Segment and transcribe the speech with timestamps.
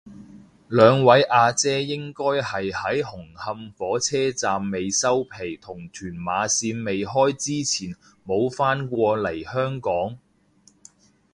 [0.67, 10.17] 兩位阿姐應該係喺紅磡火車站未收皮同屯馬綫未開之前冇返過嚟香港